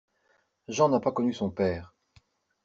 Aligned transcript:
Jean 0.67 0.89
n’a 0.89 0.99
pas 0.99 1.11
connu 1.11 1.31
son 1.31 1.51
père. 1.51 1.93